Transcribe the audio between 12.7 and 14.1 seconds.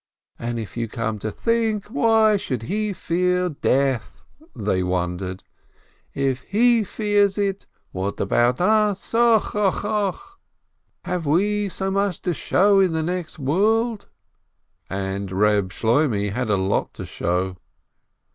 in the next world?"